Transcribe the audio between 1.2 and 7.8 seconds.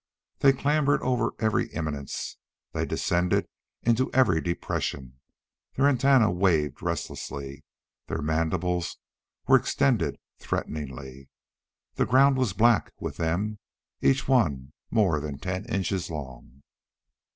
every eminence. They descended into every depression. Their antennae waved restlessly.